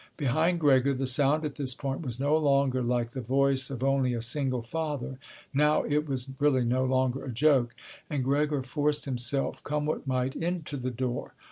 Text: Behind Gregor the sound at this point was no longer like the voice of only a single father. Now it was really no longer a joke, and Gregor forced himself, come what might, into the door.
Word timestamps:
Behind 0.17 0.59
Gregor 0.59 0.95
the 0.95 1.05
sound 1.05 1.45
at 1.45 1.57
this 1.57 1.75
point 1.75 2.01
was 2.03 2.19
no 2.19 2.35
longer 2.35 2.81
like 2.81 3.11
the 3.11 3.21
voice 3.21 3.69
of 3.69 3.83
only 3.83 4.15
a 4.15 4.21
single 4.23 4.63
father. 4.63 5.19
Now 5.53 5.83
it 5.83 6.09
was 6.09 6.27
really 6.39 6.65
no 6.65 6.83
longer 6.85 7.23
a 7.23 7.31
joke, 7.31 7.75
and 8.09 8.23
Gregor 8.23 8.63
forced 8.63 9.05
himself, 9.05 9.61
come 9.61 9.85
what 9.85 10.07
might, 10.07 10.35
into 10.35 10.77
the 10.77 10.89
door. 10.89 11.35